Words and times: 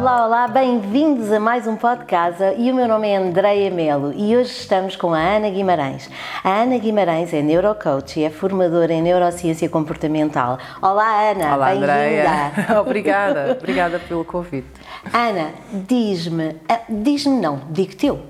Olá, 0.00 0.24
olá, 0.24 0.48
bem-vindos 0.48 1.30
a 1.30 1.38
mais 1.38 1.66
um 1.66 1.76
podcast 1.76 2.42
e 2.56 2.72
o 2.72 2.74
meu 2.74 2.88
nome 2.88 3.06
é 3.08 3.16
Andreia 3.16 3.70
Melo 3.70 4.14
e 4.14 4.34
hoje 4.34 4.50
estamos 4.50 4.96
com 4.96 5.12
a 5.12 5.18
Ana 5.18 5.50
Guimarães. 5.50 6.08
A 6.42 6.62
Ana 6.62 6.78
Guimarães 6.78 7.34
é 7.34 7.42
neurocoach 7.42 8.18
e 8.18 8.24
é 8.24 8.30
formadora 8.30 8.94
em 8.94 9.02
neurociência 9.02 9.68
comportamental. 9.68 10.58
Olá, 10.80 11.30
Ana, 11.32 11.54
Olá, 11.54 11.66
bem-vinda. 11.66 12.52
obrigada, 12.80 13.58
obrigada 13.60 13.98
pelo 13.98 14.24
convite. 14.24 14.68
Ana, 15.12 15.50
diz-me, 15.70 16.56
ah, 16.66 16.80
diz-me 16.88 17.38
não, 17.38 17.60
digo-te 17.68 18.06
eu. 18.06 18.20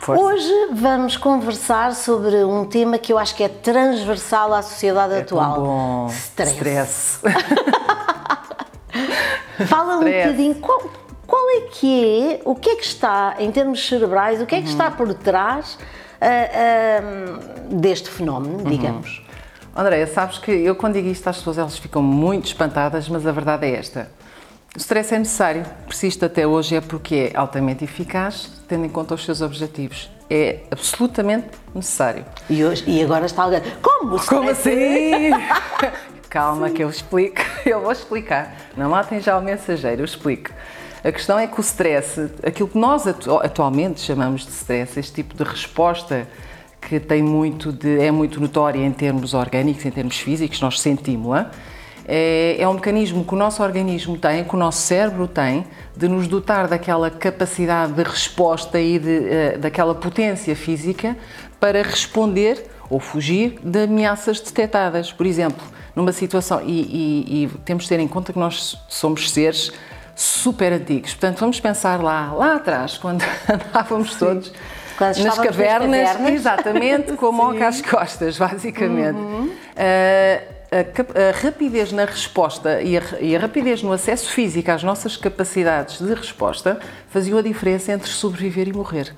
Força. 0.00 0.22
Hoje 0.22 0.68
vamos 0.72 1.18
conversar 1.18 1.94
sobre 1.94 2.42
um 2.42 2.64
tema 2.64 2.96
que 2.96 3.12
eu 3.12 3.18
acho 3.18 3.34
que 3.34 3.44
é 3.44 3.48
transversal 3.48 4.54
à 4.54 4.62
sociedade 4.62 5.12
É 5.12 5.18
atual. 5.20 5.60
bom. 5.60 6.06
Stress. 6.08 6.54
Stress. 6.54 7.20
Fala 9.66 9.96
um 9.96 10.02
Stress. 10.02 10.26
bocadinho, 10.28 10.54
qual, 10.54 10.82
qual 11.28 11.48
é 11.50 11.60
que 11.70 12.32
é, 12.32 12.40
o 12.44 12.54
que 12.56 12.70
é 12.70 12.74
que 12.76 12.84
está, 12.84 13.36
em 13.38 13.52
termos 13.52 13.86
cerebrais, 13.86 14.40
o 14.40 14.46
que 14.46 14.54
é 14.56 14.58
que 14.58 14.64
Uhum. 14.64 14.72
está 14.72 14.90
por 14.90 15.12
trás 15.14 15.78
ah, 16.20 16.26
ah, 16.26 17.38
deste 17.70 18.08
fenómeno, 18.10 18.58
Uhum. 18.58 18.64
digamos? 18.64 19.22
Andréia, 19.76 20.06
sabes 20.08 20.38
que 20.38 20.50
eu 20.50 20.74
quando 20.74 20.94
digo 20.94 21.06
isto 21.08 21.28
às 21.28 21.36
pessoas 21.36 21.58
elas 21.58 21.78
ficam 21.78 22.02
muito 22.02 22.46
espantadas, 22.46 23.08
mas 23.08 23.24
a 23.26 23.30
verdade 23.30 23.66
é 23.66 23.76
esta. 23.76 24.10
O 24.74 24.78
stress 24.78 25.14
é 25.14 25.18
necessário, 25.18 25.64
persiste 25.86 26.24
até 26.24 26.46
hoje 26.46 26.74
é 26.76 26.80
porque 26.80 27.30
é 27.32 27.36
altamente 27.38 27.84
eficaz, 27.84 28.50
tendo 28.66 28.84
em 28.86 28.88
conta 28.88 29.14
os 29.14 29.24
seus 29.24 29.40
objetivos. 29.40 30.10
É 30.30 30.60
absolutamente 30.70 31.46
necessário. 31.74 32.24
E, 32.50 32.64
hoje, 32.64 32.84
e 32.86 33.02
agora 33.02 33.26
está 33.26 33.44
alguém, 33.44 33.62
como? 33.82 34.18
Como 34.26 34.50
stress- 34.50 34.68
assim? 34.68 35.30
Calma 36.28 36.68
que 36.70 36.82
eu 36.82 36.90
explico, 36.90 37.40
eu 37.64 37.80
vou 37.80 37.92
explicar. 37.92 38.54
Não 38.76 38.90
matem 38.90 39.20
já 39.20 39.38
o 39.38 39.42
mensageiro, 39.42 40.02
eu 40.02 40.04
explico. 40.04 40.50
A 41.04 41.12
questão 41.12 41.38
é 41.38 41.46
que 41.46 41.58
o 41.58 41.62
stress, 41.62 42.28
aquilo 42.44 42.68
que 42.68 42.78
nós 42.78 43.06
atu- 43.06 43.38
atualmente 43.38 44.00
chamamos 44.00 44.44
de 44.44 44.50
stress, 44.52 44.98
este 44.98 45.12
tipo 45.12 45.34
de 45.36 45.44
resposta 45.48 46.26
que 46.80 46.98
tem 46.98 47.22
muito 47.22 47.72
de, 47.72 48.00
é 48.00 48.10
muito 48.10 48.40
notória 48.40 48.84
em 48.84 48.90
termos 48.92 49.32
orgânicos, 49.34 49.84
em 49.84 49.90
termos 49.90 50.18
físicos, 50.18 50.60
nós 50.60 50.80
sentimos-la, 50.80 51.50
é, 52.06 52.56
é 52.58 52.66
um 52.68 52.74
mecanismo 52.74 53.24
que 53.24 53.34
o 53.34 53.36
nosso 53.36 53.62
organismo 53.62 54.16
tem, 54.16 54.42
que 54.42 54.54
o 54.54 54.58
nosso 54.58 54.78
cérebro 54.80 55.28
tem, 55.28 55.66
de 55.96 56.08
nos 56.08 56.26
dotar 56.26 56.66
daquela 56.66 57.10
capacidade 57.10 57.92
de 57.92 58.02
resposta 58.02 58.80
e 58.80 58.98
de, 58.98 59.28
eh, 59.28 59.58
daquela 59.58 59.94
potência 59.94 60.56
física 60.56 61.16
para 61.60 61.82
responder 61.82 62.64
ou 62.88 62.98
fugir 62.98 63.58
de 63.62 63.82
ameaças 63.82 64.40
detectadas. 64.40 65.12
Por 65.12 65.26
exemplo, 65.26 65.62
numa 65.94 66.12
situação, 66.12 66.62
e, 66.64 66.80
e- 66.80 67.44
e 67.44 67.48
temos 67.64 67.82
de 67.84 67.90
ter 67.90 68.00
em 68.00 68.08
conta 68.08 68.32
que 68.32 68.38
nós 68.38 68.78
somos 68.88 69.30
seres 69.30 69.70
super 70.20 70.72
antigos, 70.72 71.12
portanto 71.14 71.38
vamos 71.38 71.60
pensar 71.60 72.02
lá, 72.02 72.32
lá 72.32 72.56
atrás, 72.56 72.98
quando 72.98 73.22
andávamos 73.48 74.16
todos 74.16 74.52
Quando 74.96 75.16
nas 75.18 75.38
cavernas, 75.38 76.08
cavernas. 76.08 76.32
exatamente, 76.34 77.12
com 77.12 77.26
a 77.26 77.30
moca 77.32 77.68
às 77.68 77.80
costas, 77.80 78.36
basicamente. 78.36 79.18
Ah, 79.76 80.42
a, 80.70 80.84
cap- 80.84 81.12
a 81.16 81.30
rapidez 81.42 81.92
na 81.92 82.04
resposta 82.04 82.82
e 82.82 82.98
a, 82.98 83.02
e 83.20 83.34
a 83.34 83.38
rapidez 83.38 83.82
no 83.82 83.90
acesso 83.92 84.30
físico 84.30 84.70
às 84.70 84.82
nossas 84.82 85.16
capacidades 85.16 85.98
de 85.98 86.12
resposta 86.12 86.78
faziam 87.08 87.38
a 87.38 87.42
diferença 87.42 87.92
entre 87.92 88.10
sobreviver 88.10 88.68
e 88.68 88.72
morrer. 88.74 89.14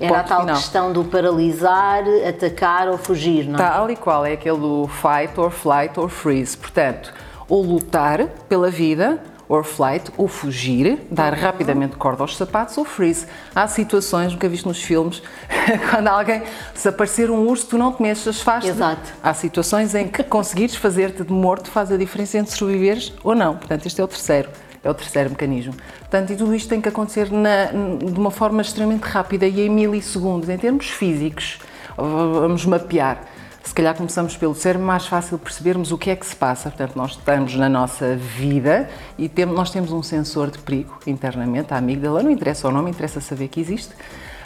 Era 0.00 0.20
a 0.20 0.22
tal 0.24 0.40
final. 0.40 0.56
questão 0.56 0.92
do 0.92 1.04
paralisar, 1.04 2.02
atacar 2.28 2.88
ou 2.88 2.98
fugir, 2.98 3.46
não 3.46 3.54
é? 3.54 3.62
Tal 3.62 3.90
e 3.90 3.94
qual 3.94 4.26
é 4.26 4.32
aquele 4.32 4.58
do 4.58 4.88
fight 4.88 5.38
or 5.38 5.50
flight 5.50 6.00
or 6.00 6.08
freeze. 6.08 6.56
Portanto, 6.56 7.12
ou 7.48 7.62
lutar 7.62 8.26
pela 8.48 8.68
vida, 8.70 9.20
or 9.50 9.64
flight, 9.64 10.12
ou 10.16 10.28
fugir, 10.28 11.00
dar 11.10 11.34
rapidamente 11.34 11.96
corda 11.96 12.22
aos 12.22 12.36
sapatos, 12.36 12.78
ou 12.78 12.84
freeze. 12.84 13.26
Há 13.52 13.66
situações, 13.66 14.32
nunca 14.32 14.48
viste 14.48 14.66
nos 14.66 14.80
filmes, 14.80 15.20
quando 15.90 16.06
alguém, 16.06 16.42
se 16.72 16.88
aparecer 16.88 17.30
um 17.32 17.48
urso, 17.48 17.66
tu 17.66 17.76
não 17.76 17.92
te 17.92 18.00
mexas, 18.00 18.40
faz 18.40 18.64
Exato. 18.64 19.12
Há 19.20 19.34
situações 19.34 19.92
em 19.96 20.06
que 20.06 20.22
conseguires 20.22 20.76
fazer-te 20.76 21.24
de 21.24 21.32
morto 21.32 21.68
faz 21.68 21.90
a 21.90 21.96
diferença 21.96 22.38
entre 22.38 22.52
sobreviveres 22.54 23.12
ou 23.24 23.34
não. 23.34 23.56
Portanto, 23.56 23.86
este 23.86 24.00
é 24.00 24.04
o 24.04 24.08
terceiro. 24.08 24.48
É 24.84 24.88
o 24.88 24.94
terceiro 24.94 25.30
mecanismo. 25.30 25.74
Portanto, 25.98 26.32
e 26.32 26.36
tudo 26.36 26.54
isto 26.54 26.68
tem 26.68 26.80
que 26.80 26.88
acontecer 26.88 27.30
na- 27.30 27.66
de 27.66 28.18
uma 28.18 28.30
forma 28.30 28.62
extremamente 28.62 29.02
rápida 29.02 29.46
e 29.46 29.60
em 29.62 29.68
milissegundos. 29.68 30.48
Em 30.48 30.56
termos 30.56 30.88
físicos, 30.88 31.58
vamos 31.98 32.64
mapear. 32.64 33.24
Se 33.62 33.74
calhar 33.74 33.94
começamos 33.94 34.36
pelo 34.36 34.54
cérebro, 34.54 34.86
mais 34.86 35.06
fácil 35.06 35.38
percebermos 35.38 35.92
o 35.92 35.98
que 35.98 36.10
é 36.10 36.16
que 36.16 36.26
se 36.26 36.34
passa. 36.34 36.70
Portanto, 36.70 36.96
nós 36.96 37.12
estamos 37.12 37.54
na 37.54 37.68
nossa 37.68 38.16
vida 38.16 38.88
e 39.18 39.28
temos, 39.28 39.54
nós 39.54 39.70
temos 39.70 39.92
um 39.92 40.02
sensor 40.02 40.50
de 40.50 40.58
perigo 40.58 40.98
internamente, 41.06 41.72
a 41.72 41.76
amígdala, 41.76 42.22
não 42.22 42.30
interessa 42.30 42.68
o 42.68 42.72
nome, 42.72 42.90
interessa 42.90 43.20
saber 43.20 43.48
que 43.48 43.60
existe, 43.60 43.94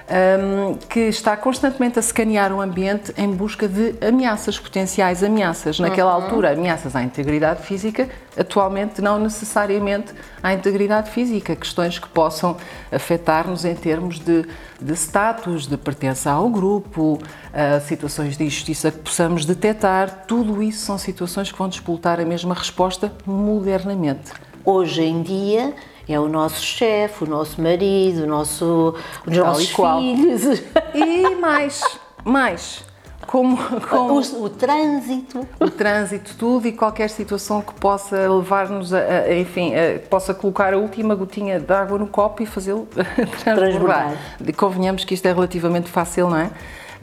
hum, 0.08 0.76
que 0.88 1.00
está 1.00 1.36
constantemente 1.36 1.98
a 1.98 2.00
escanear 2.00 2.52
o 2.52 2.60
ambiente 2.60 3.12
em 3.16 3.30
busca 3.30 3.66
de 3.66 3.94
ameaças, 4.06 4.58
potenciais 4.58 5.22
ameaças. 5.22 5.78
Naquela 5.78 6.12
altura, 6.12 6.52
ameaças 6.52 6.94
à 6.94 7.02
integridade 7.02 7.62
física, 7.62 8.08
atualmente 8.36 9.00
não 9.00 9.18
necessariamente 9.18 10.12
à 10.42 10.52
integridade 10.52 11.10
física, 11.10 11.56
questões 11.56 11.98
que 11.98 12.08
possam 12.08 12.56
afetar-nos 12.92 13.64
em 13.64 13.74
termos 13.74 14.18
de, 14.18 14.46
de 14.80 14.92
status, 14.92 15.66
de 15.66 15.76
pertença 15.76 16.30
ao 16.30 16.48
grupo, 16.48 17.18
ah, 17.52 17.80
situações 17.80 18.36
de 18.36 18.44
injustiça 18.44 18.90
que 18.90 18.98
possamos 18.98 19.44
detectar, 19.44 20.24
tudo 20.26 20.62
isso 20.62 20.84
são 20.84 20.98
situações 20.98 21.50
que 21.50 21.58
vão 21.58 21.68
disputar 21.68 22.20
a 22.20 22.24
mesma 22.24 22.54
resposta 22.54 23.12
modernamente. 23.26 24.32
Hoje 24.64 25.02
em 25.02 25.22
dia 25.22 25.74
é 26.08 26.18
o 26.20 26.28
nosso 26.28 26.62
chefe, 26.62 27.24
o 27.24 27.26
nosso 27.26 27.60
marido, 27.60 28.24
o 28.24 28.26
nosso, 28.26 28.94
os 29.26 29.36
nossos 29.36 29.68
filhos, 29.70 30.62
E 30.94 31.34
mais, 31.36 31.82
mais, 32.24 32.84
como, 33.26 33.56
como 33.88 34.20
o, 34.20 34.42
o 34.44 34.48
trânsito. 34.50 35.46
o 35.58 35.70
trânsito, 35.70 36.34
tudo 36.38 36.68
e 36.68 36.72
qualquer 36.72 37.08
situação 37.08 37.60
que 37.62 37.72
possa 37.74 38.16
levar-nos 38.30 38.92
a, 38.92 38.98
a- 38.98 39.34
enfim, 39.34 39.72
a- 39.74 39.98
possa 40.08 40.34
colocar 40.34 40.74
a 40.74 40.76
última 40.78 41.14
gotinha 41.14 41.58
de 41.58 41.72
água 41.72 41.98
no 41.98 42.06
copo 42.06 42.42
e 42.42 42.46
fazê-lo 42.46 42.86
Transbordar. 43.42 43.54
transbordar. 43.54 44.16
Convenhamos 44.56 45.04
que 45.04 45.14
isto 45.14 45.26
é 45.26 45.32
relativamente 45.32 45.88
fácil, 45.90 46.28
não 46.28 46.36
é? 46.38 46.50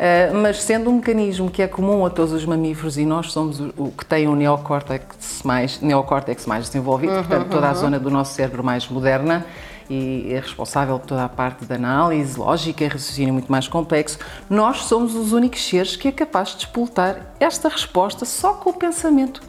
Ah, 0.02 0.34
mas 0.34 0.64
sendo 0.64 0.90
um 0.90 0.96
mecanismo 0.96 1.52
que 1.52 1.62
é 1.62 1.68
comum 1.68 2.04
a 2.04 2.10
todos 2.10 2.34
os 2.34 2.44
mamíferos 2.44 2.98
e 2.98 3.06
nós 3.06 3.32
somos 3.32 3.60
o, 3.60 3.94
que 3.96 4.04
tem 4.04 4.28
o 4.28 4.36
neocórtex 4.36 5.44
mais, 5.44 5.80
neocórtex 5.80 6.48
mais 6.48 6.66
desenvolvido, 6.66 7.14
portanto 7.14 7.50
toda 7.50 7.70
a 7.70 7.74
zona 7.76 8.00
do 8.00 8.10
nosso 8.10 8.34
cérebro 8.34 8.64
mais 8.64 8.88
moderna 8.90 9.46
e 9.88 10.34
é 10.34 10.40
responsável 10.40 10.98
por 10.98 11.06
toda 11.06 11.24
a 11.24 11.30
parte 11.30 11.66
da 11.66 11.76
análise 11.76 12.40
lógica 12.40 12.84
e 12.84 12.88
raciocínio 12.88 13.32
muito 13.32 13.52
mais 13.52 13.68
complexo, 13.68 14.18
nós 14.50 14.86
somos 14.86 15.14
os 15.14 15.34
únicos 15.34 15.64
seres 15.64 15.96
que 15.96 16.08
é 16.08 16.12
capaz 16.12 16.50
de 16.50 16.58
despoltar 16.58 17.34
esta 17.40 17.70
resposta 17.70 18.26
só 18.26 18.54
com 18.54 18.72
o 18.72 18.74
pensamento. 18.74 19.40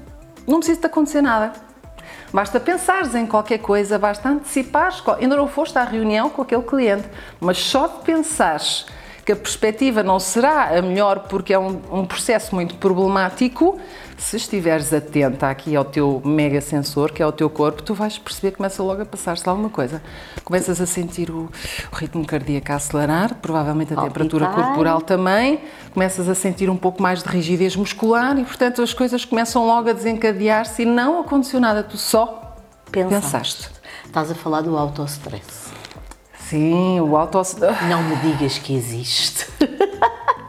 Não 0.46 0.58
precisa 0.58 0.80
de 0.80 0.86
acontecer 0.86 1.22
nada. 1.22 1.52
Basta 2.30 2.60
pensares 2.60 3.14
em 3.14 3.24
qualquer 3.24 3.58
coisa, 3.58 3.98
basta 3.98 4.28
antecipares, 4.28 5.02
ainda 5.18 5.34
não 5.34 5.48
foste 5.48 5.78
à 5.78 5.84
reunião 5.84 6.28
com 6.28 6.42
aquele 6.42 6.62
cliente, 6.62 7.08
mas 7.40 7.56
só 7.56 7.86
de 7.86 8.00
pensares 8.02 8.86
que 9.24 9.32
a 9.32 9.36
perspectiva 9.36 10.02
não 10.02 10.18
será 10.18 10.76
a 10.76 10.82
melhor 10.82 11.20
porque 11.28 11.52
é 11.52 11.58
um, 11.58 11.80
um 11.90 12.04
processo 12.04 12.54
muito 12.54 12.74
problemático, 12.76 13.78
se 14.22 14.36
estiveres 14.36 14.92
atenta 14.92 15.48
aqui 15.48 15.74
ao 15.74 15.84
teu 15.84 16.22
mega 16.24 16.60
sensor, 16.60 17.10
que 17.10 17.22
é 17.22 17.26
o 17.26 17.32
teu 17.32 17.50
corpo, 17.50 17.82
tu 17.82 17.92
vais 17.92 18.18
perceber 18.18 18.52
que 18.52 18.56
começa 18.58 18.82
logo 18.82 19.02
a 19.02 19.04
passar-se 19.04 19.48
alguma 19.48 19.68
coisa. 19.68 20.00
Começas 20.44 20.80
a 20.80 20.86
sentir 20.86 21.30
o, 21.30 21.50
o 21.92 21.96
ritmo 21.96 22.24
cardíaco 22.24 22.70
a 22.72 22.76
acelerar, 22.76 23.34
provavelmente 23.36 23.92
a 23.92 23.96
Palpitar. 23.96 24.22
temperatura 24.22 24.46
corporal 24.48 25.00
também, 25.00 25.60
começas 25.92 26.28
a 26.28 26.34
sentir 26.34 26.70
um 26.70 26.76
pouco 26.76 27.02
mais 27.02 27.22
de 27.22 27.28
rigidez 27.28 27.74
muscular 27.74 28.38
e, 28.38 28.44
portanto, 28.44 28.80
as 28.80 28.94
coisas 28.94 29.24
começam 29.24 29.66
logo 29.66 29.90
a 29.90 29.92
desencadear-se 29.92 30.82
e 30.82 30.86
não 30.86 31.20
aconteceu 31.20 31.60
nada, 31.60 31.82
tu 31.82 31.96
só 31.96 32.56
pensaste. 32.92 33.70
Estás 34.04 34.30
a 34.30 34.34
falar 34.34 34.60
do 34.60 34.76
autostress. 34.76 35.71
Sim, 36.52 37.00
o 37.00 37.16
auto... 37.16 37.40
Não 37.88 38.02
me 38.02 38.14
digas 38.16 38.58
que 38.58 38.76
existe. 38.76 39.48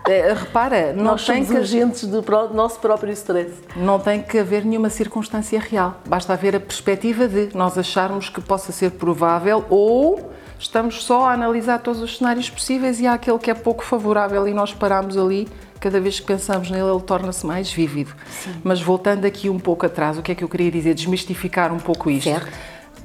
Eh, 0.05 0.33
Repara, 0.37 0.91
não 0.91 1.05
Nós 1.05 1.25
tem, 1.25 1.45
somos 1.45 1.49
que, 1.49 1.57
agentes 1.57 2.05
do 2.05 2.21
nosso 2.53 2.77
próprio 2.81 3.13
stress. 3.13 3.53
não 3.77 3.97
tem 3.97 4.21
que 4.21 4.37
haver 4.37 4.65
nenhuma 4.65 4.89
circunstância 4.89 5.61
real. 5.61 6.01
Basta 6.05 6.33
haver 6.33 6.57
a 6.57 6.59
perspectiva 6.59 7.25
de 7.25 7.55
nós 7.55 7.77
acharmos 7.77 8.27
que 8.27 8.41
possa 8.41 8.73
ser 8.73 8.91
provável 8.91 9.63
ou 9.69 10.29
estamos 10.59 11.05
só 11.05 11.27
a 11.29 11.31
analisar 11.31 11.79
todos 11.79 12.01
os 12.01 12.17
cenários 12.17 12.49
possíveis 12.49 12.99
e 12.99 13.07
há 13.07 13.13
aquele 13.13 13.39
que 13.39 13.49
é 13.49 13.53
pouco 13.53 13.81
favorável 13.81 14.45
e 14.45 14.53
nós 14.53 14.73
paramos 14.73 15.17
ali. 15.17 15.47
Cada 15.79 16.01
vez 16.01 16.19
que 16.19 16.25
pensamos 16.25 16.69
nele, 16.69 16.89
ele 16.89 17.01
torna-se 17.01 17.45
mais 17.45 17.71
vívido. 17.71 18.13
Mas 18.61 18.81
voltando 18.81 19.23
aqui 19.23 19.49
um 19.49 19.59
pouco 19.59 19.85
atrás, 19.85 20.17
o 20.17 20.21
que 20.21 20.33
é 20.33 20.35
que 20.35 20.43
eu 20.43 20.49
queria 20.49 20.69
dizer? 20.69 20.95
Desmistificar 20.95 21.71
um 21.71 21.79
pouco 21.79 22.09
isto. 22.09 22.29
Certo. 22.29 22.51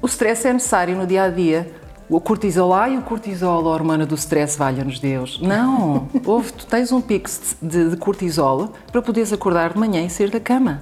O 0.03 0.07
stress 0.07 0.49
é 0.49 0.53
necessário 0.53 0.97
no 0.97 1.07
dia 1.07 1.23
a 1.23 1.29
dia. 1.29 1.88
O 2.11 2.21
cortisol, 2.21 2.73
ai, 2.73 2.97
o 2.97 3.03
cortisol, 3.03 3.69
a 3.69 3.71
hormona 3.71 4.07
do 4.07 4.15
stress, 4.15 4.57
valha-nos 4.57 4.99
Deus. 4.99 5.39
Não, 5.43 6.09
ouve, 6.25 6.53
tu 6.55 6.65
tens 6.65 6.91
um 6.91 7.03
pico 7.03 7.29
de, 7.61 7.91
de 7.91 7.97
cortisol 7.99 8.73
para 8.91 9.03
poderes 9.03 9.31
acordar 9.31 9.75
de 9.75 9.79
manhã 9.79 10.03
e 10.03 10.09
sair 10.09 10.31
da 10.31 10.41
cama. 10.41 10.81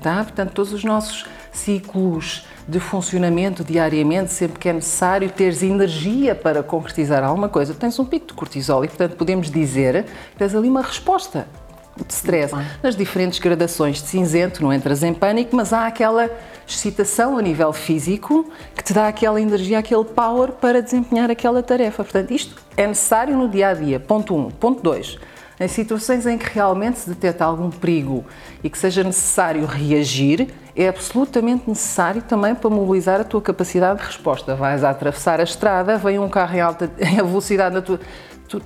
Tá? 0.00 0.22
Portanto, 0.22 0.52
todos 0.52 0.72
os 0.72 0.84
nossos 0.84 1.26
ciclos 1.50 2.46
de 2.66 2.78
funcionamento 2.78 3.64
diariamente, 3.64 4.32
sempre 4.32 4.60
que 4.60 4.68
é 4.68 4.72
necessário 4.72 5.28
teres 5.30 5.64
energia 5.64 6.32
para 6.34 6.62
concretizar 6.62 7.24
alguma 7.24 7.48
coisa, 7.48 7.74
tens 7.74 7.98
um 7.98 8.04
pico 8.04 8.28
de 8.28 8.34
cortisol 8.34 8.84
e, 8.84 8.88
portanto, 8.88 9.16
podemos 9.16 9.50
dizer 9.50 10.04
que 10.04 10.38
tens 10.38 10.54
ali 10.54 10.68
uma 10.68 10.82
resposta 10.82 11.48
de 11.96 12.12
stress, 12.12 12.54
nas 12.82 12.96
diferentes 12.96 13.38
gradações 13.38 14.02
de 14.02 14.08
cinzento, 14.08 14.62
não 14.62 14.72
entras 14.72 15.02
em 15.02 15.12
pânico, 15.12 15.54
mas 15.54 15.72
há 15.72 15.86
aquela 15.86 16.30
excitação 16.66 17.36
a 17.36 17.42
nível 17.42 17.72
físico 17.72 18.50
que 18.74 18.82
te 18.82 18.92
dá 18.92 19.08
aquela 19.08 19.40
energia, 19.40 19.78
aquele 19.78 20.04
power 20.04 20.52
para 20.52 20.80
desempenhar 20.80 21.30
aquela 21.30 21.62
tarefa. 21.62 22.02
Portanto, 22.02 22.30
isto 22.30 22.56
é 22.76 22.86
necessário 22.86 23.36
no 23.36 23.48
dia 23.48 23.68
a 23.68 23.74
dia. 23.74 24.00
Ponto 24.00 24.34
1. 24.34 24.38
Um. 24.38 24.50
Ponto 24.50 24.82
2. 24.82 25.18
Em 25.60 25.68
situações 25.68 26.26
em 26.26 26.38
que 26.38 26.48
realmente 26.52 26.98
se 26.98 27.10
detecta 27.10 27.44
algum 27.44 27.70
perigo 27.70 28.24
e 28.64 28.70
que 28.70 28.78
seja 28.78 29.04
necessário 29.04 29.64
reagir, 29.66 30.48
é 30.74 30.88
absolutamente 30.88 31.68
necessário 31.68 32.22
também 32.22 32.54
para 32.54 32.70
mobilizar 32.70 33.20
a 33.20 33.24
tua 33.24 33.40
capacidade 33.40 34.00
de 34.00 34.06
resposta. 34.06 34.56
Vais 34.56 34.82
a 34.82 34.90
atravessar 34.90 35.40
a 35.40 35.42
estrada, 35.44 35.98
vem 35.98 36.18
um 36.18 36.28
carro 36.28 36.56
em 36.56 36.60
alta 36.60 36.90
em 36.98 37.16
velocidade 37.16 37.74
na 37.74 37.82
tua. 37.82 38.00
Tu 38.48 38.60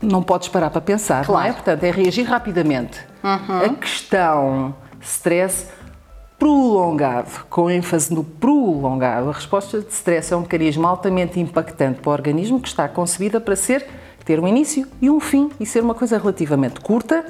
não 0.00 0.22
podes 0.22 0.48
parar 0.48 0.70
para 0.70 0.80
pensar, 0.80 1.24
claro. 1.24 1.44
não 1.44 1.50
é? 1.50 1.52
Portanto, 1.52 1.84
é 1.84 1.90
reagir 1.90 2.24
rapidamente. 2.24 3.00
Uhum. 3.22 3.64
A 3.64 3.68
questão 3.70 4.74
stress 5.00 5.68
prolongado, 6.38 7.46
com 7.48 7.70
ênfase 7.70 8.12
no 8.12 8.24
prolongado, 8.24 9.30
a 9.30 9.32
resposta 9.32 9.80
de 9.80 9.92
stress 9.92 10.32
é 10.32 10.36
um 10.36 10.40
mecanismo 10.40 10.86
altamente 10.86 11.40
impactante 11.40 12.00
para 12.00 12.10
o 12.10 12.12
organismo 12.12 12.60
que 12.60 12.68
está 12.68 12.88
concebida 12.88 13.40
para 13.40 13.56
ser 13.56 13.86
ter 14.24 14.40
um 14.40 14.48
início 14.48 14.86
e 15.00 15.10
um 15.10 15.20
fim 15.20 15.50
e 15.60 15.66
ser 15.66 15.82
uma 15.82 15.94
coisa 15.94 16.18
relativamente 16.18 16.80
curta. 16.80 17.24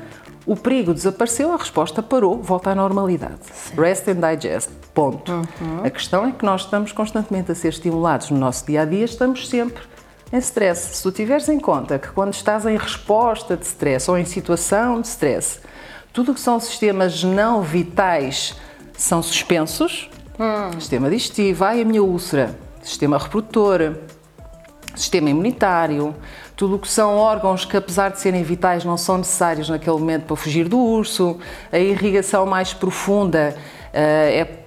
O 0.46 0.54
perigo 0.54 0.92
desapareceu, 0.92 1.52
a 1.52 1.56
resposta 1.56 2.02
parou, 2.02 2.40
volta 2.42 2.70
à 2.70 2.74
normalidade. 2.74 3.38
Sim. 3.52 3.74
Rest 3.76 4.06
and 4.08 4.20
digest. 4.20 4.70
Ponto. 4.92 5.32
Uhum. 5.32 5.82
A 5.82 5.90
questão 5.90 6.26
é 6.26 6.32
que 6.32 6.44
nós 6.44 6.62
estamos 6.62 6.92
constantemente 6.92 7.50
a 7.50 7.54
ser 7.54 7.68
estimulados 7.68 8.30
no 8.30 8.38
nosso 8.38 8.64
dia 8.66 8.82
a 8.82 8.84
dia, 8.84 9.04
estamos 9.04 9.48
sempre 9.48 9.82
em 10.34 10.38
stress. 10.38 10.96
Se 10.96 11.02
tu 11.02 11.12
tiveres 11.12 11.48
em 11.48 11.60
conta 11.60 11.98
que 11.98 12.08
quando 12.08 12.34
estás 12.34 12.66
em 12.66 12.76
resposta 12.76 13.56
de 13.56 13.64
stress 13.64 14.10
ou 14.10 14.18
em 14.18 14.24
situação 14.24 15.00
de 15.00 15.06
stress, 15.06 15.60
tudo 16.12 16.32
o 16.32 16.34
que 16.34 16.40
são 16.40 16.58
sistemas 16.58 17.22
não 17.22 17.62
vitais 17.62 18.56
são 18.96 19.22
suspensos, 19.22 20.10
hum. 20.38 20.78
sistema 20.80 21.08
digestivo, 21.08 21.64
ai 21.64 21.80
a 21.80 21.84
minha 21.84 22.02
úlcera, 22.02 22.58
sistema 22.82 23.16
reprodutor, 23.16 23.94
sistema 24.96 25.30
imunitário, 25.30 26.14
tudo 26.56 26.76
o 26.76 26.78
que 26.78 26.88
são 26.88 27.16
órgãos 27.16 27.64
que, 27.64 27.76
apesar 27.76 28.10
de 28.10 28.20
serem 28.20 28.42
vitais, 28.42 28.84
não 28.84 28.96
são 28.96 29.18
necessários 29.18 29.68
naquele 29.68 29.96
momento 29.96 30.24
para 30.24 30.36
fugir 30.36 30.68
do 30.68 30.78
urso, 30.78 31.38
a 31.72 31.78
irrigação 31.78 32.44
mais 32.44 32.72
profunda 32.72 33.56
uh, 33.56 33.92
é 33.92 34.63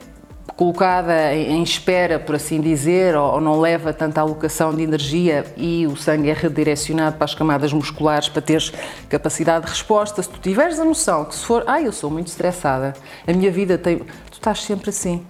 colocada 0.57 1.35
em 1.35 1.61
espera, 1.61 2.17
por 2.19 2.33
assim 2.33 2.59
dizer, 2.59 3.15
ou 3.15 3.39
não 3.39 3.61
leva 3.61 3.93
tanta 3.93 4.19
alocação 4.19 4.73
de 4.73 4.81
energia 4.81 5.45
e 5.55 5.85
o 5.85 5.95
sangue 5.95 6.31
é 6.31 6.33
redirecionado 6.33 7.15
para 7.15 7.25
as 7.25 7.35
camadas 7.35 7.71
musculares 7.71 8.27
para 8.27 8.41
teres 8.41 8.73
capacidade 9.07 9.65
de 9.65 9.71
resposta. 9.71 10.21
Se 10.21 10.27
tu 10.27 10.39
tiveres 10.39 10.79
a 10.79 10.83
noção 10.83 11.25
que 11.25 11.35
se 11.35 11.45
for, 11.45 11.63
ah, 11.67 11.79
eu 11.79 11.91
sou 11.91 12.09
muito 12.09 12.27
estressada, 12.27 12.93
a 13.27 13.31
minha 13.33 13.51
vida 13.51 13.77
tem. 13.77 13.99
Tu 13.99 14.33
estás 14.33 14.63
sempre 14.63 14.89
assim. 14.89 15.23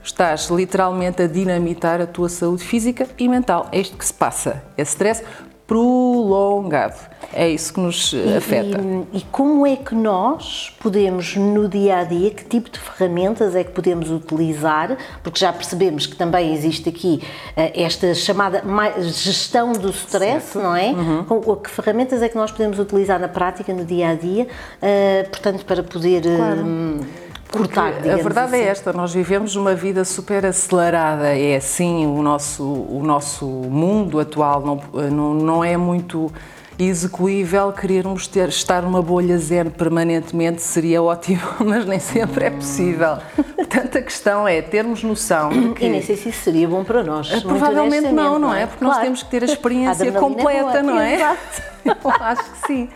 Estás 0.00 0.48
literalmente 0.48 1.22
a 1.22 1.26
dinamitar 1.26 2.00
a 2.00 2.06
tua 2.06 2.28
saúde 2.28 2.62
física 2.62 3.08
e 3.18 3.28
mental. 3.28 3.68
É 3.72 3.80
isto 3.80 3.96
que 3.96 4.06
se 4.06 4.14
passa. 4.14 4.62
É 4.76 4.82
stress 4.82 5.24
prolongado. 5.68 6.96
É 7.30 7.46
isso 7.46 7.74
que 7.74 7.80
nos 7.80 8.14
e, 8.14 8.36
afeta. 8.36 8.80
E, 9.12 9.18
e, 9.18 9.22
como 9.30 9.66
é 9.66 9.76
que 9.76 9.94
nós 9.94 10.74
podemos, 10.80 11.36
no 11.36 11.68
dia 11.68 11.98
a 11.98 12.04
dia, 12.04 12.30
que 12.30 12.42
tipo 12.42 12.70
de 12.70 12.78
ferramentas 12.78 13.54
é 13.54 13.62
que 13.62 13.70
podemos 13.72 14.10
utilizar? 14.10 14.96
Porque 15.22 15.38
já 15.38 15.52
percebemos 15.52 16.06
que 16.06 16.16
também 16.16 16.54
existe 16.54 16.88
aqui 16.88 17.20
uh, 17.22 17.70
esta 17.74 18.14
chamada 18.14 18.62
gestão 18.98 19.72
do 19.72 19.90
stress, 19.90 20.52
certo. 20.52 20.64
não 20.64 20.74
é? 20.74 20.88
Uhum. 20.88 21.24
Com, 21.24 21.56
que 21.56 21.70
ferramentas 21.70 22.22
é 22.22 22.30
que 22.30 22.36
nós 22.36 22.50
podemos 22.50 22.78
utilizar 22.78 23.20
na 23.20 23.28
prática, 23.28 23.72
no 23.74 23.84
dia 23.84 24.08
a 24.08 24.14
dia, 24.14 24.44
uh, 24.44 25.28
portanto, 25.28 25.66
para 25.66 25.82
poder. 25.82 26.22
Claro. 26.22 26.62
Uh, 26.62 27.27
cortar, 27.50 27.94
A 27.94 28.16
verdade 28.16 28.54
é 28.54 28.58
assim. 28.58 28.66
é 28.66 28.68
esta, 28.68 28.92
nós 28.92 29.12
vivemos 29.12 29.56
uma 29.56 29.74
vida 29.74 30.04
super 30.04 30.44
acelerada, 30.44 31.36
é 31.36 31.56
assim, 31.56 32.06
o 32.06 32.22
nosso, 32.22 32.62
o 32.62 33.02
nosso 33.04 33.46
mundo 33.46 34.20
atual 34.20 34.60
não, 34.60 35.10
não, 35.10 35.34
não 35.34 35.64
é 35.64 35.76
muito 35.76 36.32
execuível 36.78 37.72
querermos 37.72 38.28
ter, 38.28 38.48
estar 38.48 38.82
numa 38.82 39.02
bolha 39.02 39.36
zen 39.36 39.68
permanentemente 39.70 40.62
seria 40.62 41.02
ótimo, 41.02 41.42
mas 41.60 41.84
nem 41.84 41.98
sempre 41.98 42.44
é 42.44 42.50
possível. 42.50 43.18
Portanto, 43.56 43.98
a 43.98 44.02
questão 44.02 44.46
é 44.46 44.62
termos 44.62 45.02
noção 45.02 45.48
de 45.50 45.70
que... 45.74 45.84
E 45.84 45.88
nem 45.88 46.02
sei 46.02 46.16
se 46.16 46.28
isso 46.28 46.44
seria 46.44 46.68
bom 46.68 46.84
para 46.84 47.02
nós. 47.02 47.28
Provavelmente 47.42 48.12
não, 48.12 48.38
não 48.38 48.54
é? 48.54 48.66
Porque 48.66 48.84
claro. 48.84 48.94
nós 48.94 49.04
temos 49.04 49.22
que 49.22 49.30
ter 49.30 49.42
a 49.42 49.46
experiência 49.50 50.12
completa, 50.12 50.82
não 50.82 51.00
é? 51.00 51.14
Exato. 51.18 51.62
Eu 51.84 52.10
acho 52.20 52.44
que 52.44 52.66
sim. 52.66 52.88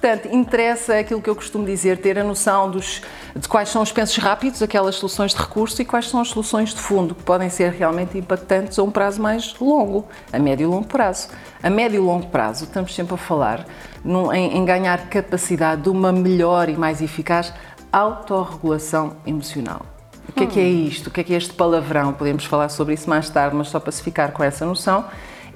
Portanto, 0.00 0.28
interessa 0.32 0.94
aquilo 0.94 1.20
que 1.20 1.28
eu 1.28 1.34
costumo 1.34 1.66
dizer, 1.66 1.98
ter 1.98 2.16
a 2.16 2.22
noção 2.22 2.70
dos, 2.70 3.02
de 3.34 3.48
quais 3.48 3.68
são 3.68 3.82
os 3.82 3.90
pensos 3.90 4.16
rápidos, 4.18 4.62
aquelas 4.62 4.94
soluções 4.94 5.34
de 5.34 5.40
recurso, 5.40 5.82
e 5.82 5.84
quais 5.84 6.08
são 6.08 6.20
as 6.20 6.28
soluções 6.28 6.72
de 6.72 6.80
fundo, 6.80 7.16
que 7.16 7.22
podem 7.24 7.50
ser 7.50 7.72
realmente 7.72 8.16
impactantes 8.16 8.78
a 8.78 8.82
um 8.84 8.92
prazo 8.92 9.20
mais 9.20 9.56
longo, 9.60 10.06
a 10.32 10.38
médio 10.38 10.64
e 10.64 10.66
longo 10.66 10.86
prazo. 10.86 11.30
A 11.60 11.68
médio 11.68 11.96
e 11.96 11.98
longo 11.98 12.28
prazo, 12.28 12.62
estamos 12.62 12.94
sempre 12.94 13.14
a 13.14 13.16
falar 13.16 13.66
num, 14.04 14.32
em, 14.32 14.58
em 14.58 14.64
ganhar 14.64 15.08
capacidade 15.08 15.82
de 15.82 15.88
uma 15.88 16.12
melhor 16.12 16.68
e 16.68 16.76
mais 16.76 17.02
eficaz 17.02 17.52
autorregulação 17.90 19.16
emocional. 19.26 19.84
O 20.28 20.32
que 20.32 20.44
é 20.44 20.46
que 20.46 20.60
é 20.60 20.62
hum. 20.62 20.86
isto? 20.86 21.08
O 21.08 21.10
que 21.10 21.22
é 21.22 21.24
que 21.24 21.34
é 21.34 21.36
este 21.36 21.54
palavrão? 21.54 22.12
Podemos 22.12 22.44
falar 22.44 22.68
sobre 22.68 22.94
isso 22.94 23.10
mais 23.10 23.28
tarde, 23.28 23.56
mas 23.56 23.66
só 23.68 23.80
para 23.80 23.90
se 23.90 24.00
ficar 24.00 24.30
com 24.30 24.44
essa 24.44 24.64
noção, 24.64 25.06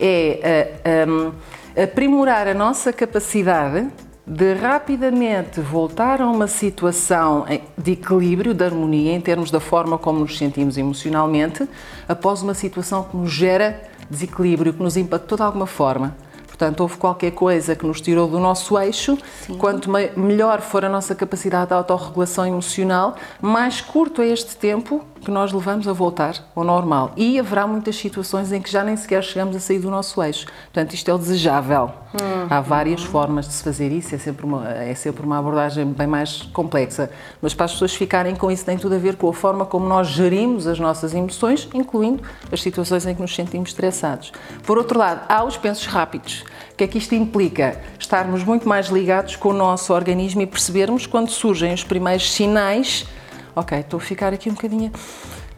é 0.00 0.72
uh, 1.06 1.10
um, 1.10 1.32
aprimorar 1.80 2.48
a 2.48 2.54
nossa 2.54 2.92
capacidade 2.92 3.88
de 4.32 4.54
rapidamente 4.54 5.60
voltar 5.60 6.22
a 6.22 6.26
uma 6.26 6.46
situação 6.46 7.44
de 7.76 7.92
equilíbrio, 7.92 8.54
de 8.54 8.64
harmonia, 8.64 9.12
em 9.12 9.20
termos 9.20 9.50
da 9.50 9.60
forma 9.60 9.98
como 9.98 10.20
nos 10.20 10.38
sentimos 10.38 10.78
emocionalmente, 10.78 11.68
após 12.08 12.40
uma 12.40 12.54
situação 12.54 13.04
que 13.04 13.14
nos 13.14 13.30
gera 13.30 13.82
desequilíbrio, 14.08 14.72
que 14.72 14.82
nos 14.82 14.96
impactou 14.96 15.36
de 15.36 15.44
alguma 15.44 15.66
forma. 15.66 16.16
Portanto, 16.46 16.80
houve 16.80 16.96
qualquer 16.96 17.32
coisa 17.32 17.76
que 17.76 17.86
nos 17.86 18.00
tirou 18.00 18.26
do 18.26 18.38
nosso 18.38 18.78
eixo. 18.78 19.18
Sim. 19.46 19.58
Quanto 19.58 19.90
melhor 20.16 20.62
for 20.62 20.82
a 20.82 20.88
nossa 20.88 21.14
capacidade 21.14 21.68
de 21.68 21.74
autorregulação 21.74 22.46
emocional, 22.46 23.16
mais 23.40 23.82
curto 23.82 24.22
é 24.22 24.28
este 24.28 24.56
tempo 24.56 25.04
que 25.22 25.30
nós 25.30 25.52
levamos 25.52 25.88
a 25.88 25.92
voltar 25.92 26.34
ao 26.54 26.64
normal. 26.64 27.12
E 27.16 27.38
haverá 27.38 27.66
muitas 27.66 27.96
situações 27.96 28.52
em 28.52 28.60
que 28.60 28.70
já 28.70 28.84
nem 28.84 28.96
sequer 28.96 29.22
chegamos 29.22 29.56
a 29.56 29.60
sair 29.60 29.78
do 29.78 29.90
nosso 29.90 30.22
eixo. 30.22 30.46
Portanto, 30.46 30.94
isto 30.94 31.10
é 31.10 31.14
o 31.14 31.18
desejável. 31.18 31.90
Hum. 32.14 32.46
Há 32.50 32.60
várias 32.60 33.02
formas 33.02 33.46
de 33.46 33.54
se 33.54 33.62
fazer 33.62 33.90
isso, 33.90 34.14
é 34.14 34.18
sempre, 34.18 34.44
uma, 34.44 34.68
é 34.68 34.94
sempre 34.94 35.24
uma 35.24 35.38
abordagem 35.38 35.86
bem 35.86 36.06
mais 36.06 36.42
complexa. 36.52 37.10
Mas 37.40 37.54
para 37.54 37.64
as 37.64 37.72
pessoas 37.72 37.94
ficarem 37.94 38.34
com 38.34 38.50
isso, 38.50 38.64
tem 38.64 38.76
tudo 38.76 38.94
a 38.94 38.98
ver 38.98 39.16
com 39.16 39.28
a 39.28 39.32
forma 39.32 39.64
como 39.64 39.86
nós 39.86 40.08
gerimos 40.08 40.66
as 40.66 40.78
nossas 40.78 41.14
emoções, 41.14 41.68
incluindo 41.72 42.22
as 42.50 42.60
situações 42.60 43.06
em 43.06 43.14
que 43.14 43.22
nos 43.22 43.34
sentimos 43.34 43.70
estressados. 43.70 44.32
Por 44.66 44.76
outro 44.76 44.98
lado, 44.98 45.22
há 45.28 45.42
os 45.44 45.56
pensos 45.56 45.86
rápidos. 45.86 46.44
O 46.72 46.76
que 46.76 46.84
é 46.84 46.86
que 46.86 46.98
isto 46.98 47.14
implica? 47.14 47.80
Estarmos 47.98 48.44
muito 48.44 48.68
mais 48.68 48.88
ligados 48.88 49.36
com 49.36 49.50
o 49.50 49.52
nosso 49.52 49.92
organismo 49.92 50.42
e 50.42 50.46
percebermos 50.46 51.06
quando 51.06 51.30
surgem 51.30 51.72
os 51.72 51.84
primeiros 51.84 52.32
sinais 52.32 53.06
ok, 53.54 53.78
estou 53.78 53.98
a 53.98 54.00
ficar 54.00 54.32
aqui 54.32 54.50
um 54.50 54.54
bocadinho 54.54 54.90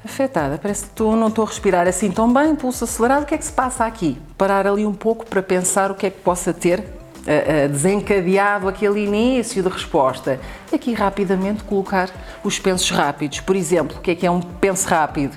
afetada, 0.05 0.59
parece 0.59 0.85
que 0.85 0.91
estou, 0.91 1.17
não 1.17 1.29
estou 1.29 1.45
a 1.45 1.49
respirar 1.49 1.89
assim 1.89 2.11
tão 2.11 2.33
bem, 2.33 2.55
pulso 2.55 2.85
acelerado, 2.85 3.23
o 3.23 3.27
que 3.27 3.35
é 3.35 3.39
que 3.39 3.45
se 3.45 3.53
passa 3.53 3.87
aqui? 3.87 4.19
Parar 4.37 4.67
ali 4.67 4.85
um 4.85 4.93
pouco 4.93 5.25
para 5.25 5.43
pensar 5.43 5.91
o 5.91 5.95
que 5.95 6.07
é 6.07 6.11
que 6.11 6.21
possa 6.21 6.53
ter 6.53 6.81
uh, 6.81 6.83
uh, 6.83 7.69
desencadeado 7.69 8.69
aquele 8.69 9.05
início 9.05 9.63
de 9.63 9.69
resposta. 9.69 10.39
Aqui 10.73 10.93
rapidamente 10.93 11.65
colocar 11.65 12.11
os 12.43 12.59
pensos 12.59 12.91
rápidos. 12.91 13.41
Por 13.41 13.57
exemplo, 13.57 13.97
o 13.99 14.01
que 14.01 14.11
é 14.11 14.15
que 14.15 14.27
é 14.27 14.31
um 14.31 14.41
penso 14.41 14.89
rápido? 14.89 15.37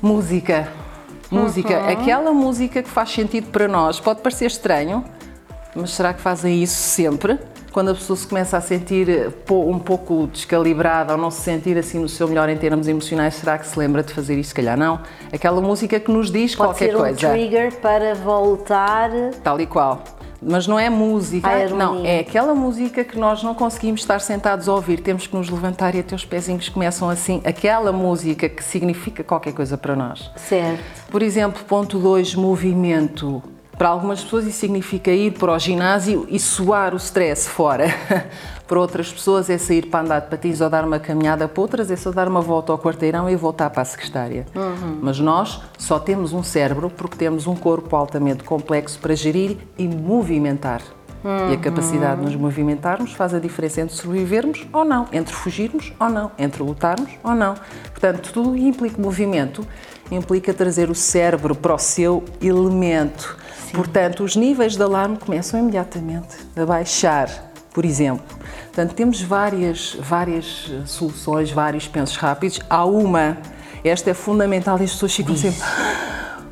Música. 0.00 0.68
Música, 1.30 1.78
uhum. 1.78 1.88
aquela 1.88 2.32
música 2.32 2.82
que 2.82 2.88
faz 2.88 3.10
sentido 3.10 3.50
para 3.50 3.68
nós. 3.68 4.00
Pode 4.00 4.22
parecer 4.22 4.46
estranho, 4.46 5.04
mas 5.74 5.90
será 5.90 6.14
que 6.14 6.22
fazem 6.22 6.62
isso 6.62 6.76
sempre? 6.76 7.38
Quando 7.78 7.90
a 7.90 7.94
pessoa 7.94 8.16
se 8.16 8.26
começa 8.26 8.56
a 8.56 8.60
sentir 8.60 9.08
eh, 9.08 9.30
um 9.52 9.78
pouco 9.78 10.26
descalibrada 10.26 11.12
ou 11.12 11.18
não 11.18 11.30
se 11.30 11.42
sentir 11.42 11.78
assim 11.78 12.00
no 12.00 12.08
seu 12.08 12.26
melhor 12.26 12.48
em 12.48 12.56
termos 12.56 12.88
emocionais, 12.88 13.34
será 13.34 13.56
que 13.56 13.68
se 13.68 13.78
lembra 13.78 14.02
de 14.02 14.12
fazer 14.12 14.36
isso? 14.36 14.48
Se 14.48 14.54
calhar 14.56 14.76
não. 14.76 14.98
Aquela 15.32 15.60
música 15.60 16.00
que 16.00 16.10
nos 16.10 16.28
diz 16.28 16.56
Pode 16.56 16.70
qualquer 16.70 16.92
coisa. 16.92 17.04
Pode 17.04 17.20
ser 17.20 17.26
um 17.28 17.30
trigger 17.30 17.76
para 17.76 18.16
voltar. 18.16 19.10
Tal 19.44 19.60
e 19.60 19.66
qual. 19.66 20.02
Mas 20.42 20.66
não 20.66 20.76
é 20.76 20.90
música, 20.90 21.68
não, 21.68 22.04
é 22.04 22.18
aquela 22.18 22.52
música 22.52 23.04
que 23.04 23.16
nós 23.16 23.44
não 23.44 23.54
conseguimos 23.54 24.00
estar 24.00 24.20
sentados 24.20 24.68
a 24.68 24.74
ouvir, 24.74 25.00
temos 25.00 25.28
que 25.28 25.36
nos 25.36 25.48
levantar 25.48 25.94
e 25.94 26.00
até 26.00 26.16
os 26.16 26.24
pezinhos 26.24 26.68
começam 26.68 27.08
assim, 27.08 27.40
aquela 27.44 27.92
música 27.92 28.48
que 28.48 28.62
significa 28.62 29.22
qualquer 29.22 29.52
coisa 29.52 29.78
para 29.78 29.94
nós. 29.94 30.30
Certo. 30.34 30.80
Por 31.10 31.22
exemplo, 31.22 31.62
ponto 31.64 31.98
2, 31.98 32.34
movimento. 32.34 33.42
Para 33.78 33.90
algumas 33.90 34.24
pessoas 34.24 34.44
isso 34.44 34.58
significa 34.58 35.12
ir 35.12 35.34
para 35.34 35.52
o 35.52 35.58
ginásio 35.58 36.26
e 36.28 36.38
suar 36.40 36.92
o 36.92 36.96
stress 36.96 37.48
fora. 37.48 37.86
Para 38.66 38.80
outras 38.80 39.10
pessoas 39.10 39.48
é 39.48 39.56
sair 39.56 39.86
para 39.86 40.00
andar 40.00 40.20
de 40.20 40.26
patins 40.26 40.60
ou 40.60 40.68
dar 40.68 40.84
uma 40.84 40.98
caminhada, 40.98 41.48
para 41.48 41.62
outras 41.62 41.90
é 41.90 41.96
só 41.96 42.12
dar 42.12 42.28
uma 42.28 42.42
volta 42.42 42.70
ao 42.70 42.78
quarteirão 42.78 43.30
e 43.30 43.34
voltar 43.34 43.70
para 43.70 43.80
a 43.80 43.84
secretária. 43.86 44.44
Uhum. 44.54 44.98
Mas 45.00 45.18
nós 45.18 45.62
só 45.78 45.98
temos 45.98 46.34
um 46.34 46.42
cérebro 46.42 46.90
porque 46.90 47.16
temos 47.16 47.46
um 47.46 47.56
corpo 47.56 47.96
altamente 47.96 48.44
complexo 48.44 48.98
para 48.98 49.14
gerir 49.14 49.56
e 49.78 49.88
movimentar. 49.88 50.82
Uhum. 51.24 51.50
E 51.50 51.54
a 51.54 51.56
capacidade 51.56 52.20
de 52.20 52.26
nos 52.26 52.36
movimentarmos 52.36 53.14
faz 53.14 53.32
a 53.32 53.38
diferença 53.38 53.80
entre 53.80 53.96
sobrevivermos 53.96 54.66
ou 54.70 54.84
não, 54.84 55.08
entre 55.12 55.32
fugirmos 55.32 55.94
ou 55.98 56.10
não, 56.10 56.30
entre 56.38 56.62
lutarmos 56.62 57.10
ou 57.24 57.34
não. 57.34 57.54
Portanto, 57.90 58.30
tudo 58.34 58.54
implica 58.54 59.00
movimento, 59.00 59.66
implica 60.10 60.52
trazer 60.52 60.90
o 60.90 60.94
cérebro 60.94 61.54
para 61.54 61.74
o 61.74 61.78
seu 61.78 62.22
elemento. 62.42 63.47
Sim. 63.68 63.72
Portanto, 63.74 64.24
os 64.24 64.34
níveis 64.34 64.76
de 64.76 64.82
alarme 64.82 65.18
começam 65.18 65.60
imediatamente 65.60 66.36
a 66.56 66.64
baixar, 66.64 67.28
por 67.72 67.84
exemplo. 67.84 68.24
Portanto, 68.64 68.94
temos 68.94 69.20
várias, 69.20 69.96
várias 70.00 70.72
soluções, 70.86 71.50
vários 71.50 71.86
pensos 71.86 72.16
rápidos. 72.16 72.60
Há 72.68 72.84
uma, 72.84 73.36
esta 73.84 74.10
é 74.10 74.14
fundamental 74.14 74.78
e 74.80 74.84
as 74.84 74.92
pessoas 74.92 75.14
ficam 75.14 75.36
sempre 75.36 75.60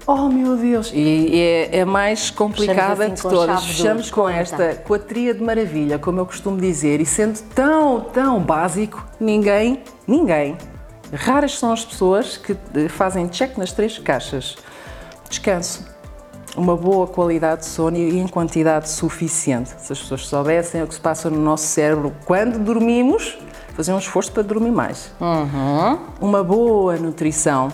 Oh 0.09 0.29
meu 0.29 0.57
Deus! 0.57 0.93
E 0.95 1.35
é, 1.35 1.79
é 1.79 1.85
mais 1.85 2.31
complicada 2.31 3.07
assim 3.07 3.15
de 3.15 3.23
todas. 3.23 3.65
Fechamos 3.65 4.09
com 4.09 4.29
esta, 4.29 4.75
com 4.77 4.95
a 4.95 4.99
tria 5.01 5.35
de 5.35 5.43
maravilha, 5.43 5.99
como 5.99 6.21
eu 6.21 6.27
costumo 6.27 6.61
dizer, 6.61 7.01
e 7.01 7.07
sendo 7.07 7.41
tão, 7.55 8.01
tão 8.01 8.41
básico, 8.41 9.05
ninguém, 9.19 9.83
ninguém, 10.07 10.57
raras 11.13 11.59
são 11.59 11.73
as 11.73 11.85
pessoas 11.85 12.37
que 12.37 12.53
eh, 12.53 12.89
fazem 12.89 13.27
check 13.27 13.59
nas 13.59 13.73
três 13.73 13.99
caixas. 13.99 14.57
Descanso, 15.29 15.85
uma 16.57 16.77
boa 16.77 17.07
qualidade 17.07 17.63
de 17.63 17.67
sono 17.67 17.97
e 17.97 18.19
em 18.19 18.27
quantidade 18.27 18.89
suficiente. 18.89 19.71
Se 19.79 19.93
as 19.93 20.01
pessoas 20.01 20.27
soubessem 20.27 20.83
o 20.83 20.87
que 20.87 20.95
se 20.95 21.01
passa 21.01 21.29
no 21.31 21.41
nosso 21.41 21.67
cérebro 21.67 22.13
quando 22.25 22.59
dormimos, 22.59 23.39
fazer 23.75 23.93
um 23.93 23.99
esforço 23.99 24.33
para 24.33 24.43
dormir 24.43 24.71
mais. 24.71 25.13
Uhum. 25.21 25.99
Uma 26.21 26.43
boa 26.43 26.97
nutrição, 26.97 27.71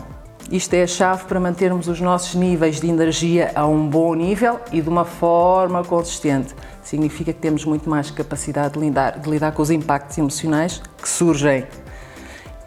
isto 0.50 0.74
é 0.74 0.82
a 0.82 0.86
chave 0.86 1.24
para 1.24 1.38
mantermos 1.38 1.88
os 1.88 2.00
nossos 2.00 2.34
níveis 2.34 2.80
de 2.80 2.88
energia 2.88 3.52
a 3.54 3.66
um 3.66 3.88
bom 3.88 4.14
nível 4.14 4.58
e 4.72 4.80
de 4.80 4.88
uma 4.88 5.04
forma 5.04 5.84
consistente. 5.84 6.54
Significa 6.82 7.32
que 7.32 7.38
temos 7.38 7.64
muito 7.64 7.88
mais 7.88 8.10
capacidade 8.10 8.74
de 8.74 8.80
lidar, 8.80 9.18
de 9.18 9.30
lidar 9.30 9.52
com 9.52 9.62
os 9.62 9.70
impactos 9.70 10.18
emocionais 10.18 10.82
que 11.00 11.08
surgem. 11.08 11.64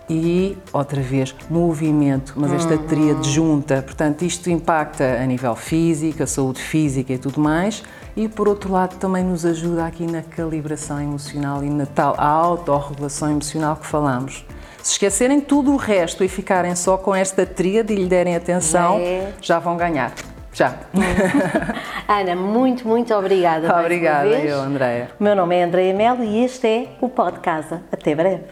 E, 0.10 0.58
outra 0.72 1.02
vez, 1.02 1.36
movimento, 1.50 2.34
mas 2.36 2.54
esta 2.54 2.78
tríade 2.78 3.30
junta. 3.30 3.82
Portanto, 3.82 4.24
isto 4.24 4.50
impacta 4.50 5.04
a 5.04 5.26
nível 5.26 5.56
físico, 5.56 6.22
a 6.22 6.28
saúde 6.28 6.62
física 6.62 7.14
e 7.14 7.18
tudo 7.18 7.40
mais. 7.40 7.84
E, 8.16 8.28
por 8.28 8.48
outro 8.48 8.72
lado, 8.72 8.98
também 8.98 9.24
nos 9.24 9.46
ajuda 9.46 9.86
aqui 9.86 10.06
na 10.06 10.22
calibração 10.22 11.02
emocional 11.02 11.64
e 11.64 11.70
na 11.70 11.86
tal 11.86 12.16
autorregulação 12.20 13.32
emocional 13.32 13.76
que 13.76 13.88
falamos. 13.88 14.46
Se 14.82 14.92
esquecerem 14.92 15.42
tudo 15.42 15.74
o 15.74 15.78
resto 15.78 16.24
e 16.24 16.28
ficarem 16.28 16.76
só 16.76 16.96
com 16.96 17.14
esta 17.16 17.44
tríade 17.44 17.92
e 17.92 17.96
lhe 17.96 18.06
derem 18.08 18.36
atenção, 18.36 19.00
é. 19.00 19.34
já 19.42 19.58
vão 19.58 19.76
ganhar. 19.76 20.14
Já. 20.54 20.76
Ana, 22.08 22.36
muito, 22.36 22.88
muito 22.88 23.14
obrigada. 23.14 23.78
Obrigada, 23.80 24.30
eu, 24.30 24.62
Andréia. 24.62 25.10
Meu 25.20 25.36
nome 25.36 25.56
é 25.56 25.64
Andréia 25.64 25.94
Melo 25.94 26.24
e 26.24 26.46
este 26.46 26.68
é 26.68 26.88
o 27.02 27.10
Pod 27.10 27.40
Casa. 27.40 27.82
Até 27.92 28.14
breve. 28.16 28.44